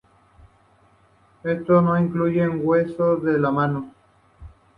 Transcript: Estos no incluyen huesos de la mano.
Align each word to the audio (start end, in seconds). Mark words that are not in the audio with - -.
Estos 1.43 1.83
no 1.83 1.95
incluyen 1.95 2.61
huesos 2.65 3.21
de 3.21 3.37
la 3.37 3.51
mano. 3.51 3.93